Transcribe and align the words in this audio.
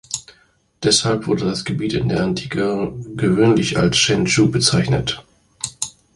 Deshalb 0.81 1.27
wurde 1.27 1.45
das 1.45 1.63
Gebiet 1.63 1.93
in 1.93 2.09
der 2.09 2.21
Antike 2.23 2.91
gewöhnlich 3.17 3.77
als 3.77 3.97
„Chen 3.97 4.25
Chu“ 4.25 4.49
bezeichnet. 4.49 5.23